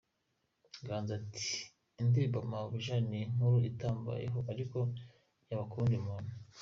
[0.87, 1.47] Ganza ati
[2.01, 4.77] “Indirimbo ‘Mabuja’ ni inkuru itarambayeho ariko
[5.47, 6.31] yaba ku wundi muntu.